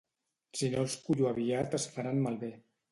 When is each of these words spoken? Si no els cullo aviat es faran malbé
Si 0.61 0.69
no 0.75 0.79
els 0.85 0.95
cullo 1.05 1.31
aviat 1.35 1.81
es 1.81 1.87
faran 1.99 2.27
malbé 2.29 2.53